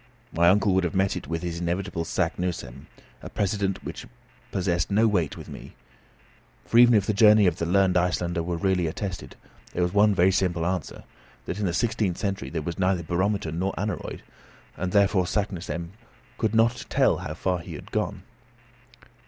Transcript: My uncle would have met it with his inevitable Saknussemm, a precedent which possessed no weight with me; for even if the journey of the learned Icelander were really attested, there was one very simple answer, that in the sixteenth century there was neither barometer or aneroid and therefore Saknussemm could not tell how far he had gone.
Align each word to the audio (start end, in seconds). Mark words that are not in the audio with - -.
My 0.33 0.49
uncle 0.49 0.73
would 0.73 0.83
have 0.83 0.95
met 0.95 1.15
it 1.15 1.27
with 1.27 1.43
his 1.43 1.59
inevitable 1.59 2.03
Saknussemm, 2.05 2.87
a 3.21 3.29
precedent 3.29 3.83
which 3.85 4.07
possessed 4.51 4.89
no 4.89 5.07
weight 5.07 5.37
with 5.37 5.47
me; 5.47 5.75
for 6.65 6.79
even 6.79 6.95
if 6.95 7.05
the 7.05 7.13
journey 7.13 7.45
of 7.45 7.57
the 7.57 7.67
learned 7.67 7.95
Icelander 7.97 8.41
were 8.41 8.57
really 8.57 8.87
attested, 8.87 9.35
there 9.73 9.83
was 9.83 9.93
one 9.93 10.15
very 10.15 10.31
simple 10.31 10.65
answer, 10.65 11.03
that 11.45 11.59
in 11.59 11.67
the 11.67 11.71
sixteenth 11.75 12.17
century 12.17 12.49
there 12.49 12.63
was 12.63 12.79
neither 12.79 13.03
barometer 13.03 13.49
or 13.61 13.75
aneroid 13.79 14.23
and 14.75 14.91
therefore 14.91 15.27
Saknussemm 15.27 15.91
could 16.39 16.55
not 16.55 16.87
tell 16.89 17.17
how 17.17 17.35
far 17.35 17.59
he 17.59 17.75
had 17.75 17.91
gone. 17.91 18.23